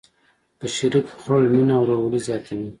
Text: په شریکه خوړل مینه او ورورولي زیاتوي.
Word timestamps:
په 0.59 0.65
شریکه 0.75 1.13
خوړل 1.21 1.45
مینه 1.53 1.73
او 1.77 1.83
ورورولي 1.85 2.19
زیاتوي. 2.27 2.67